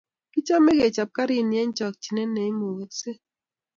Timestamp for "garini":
1.17-1.55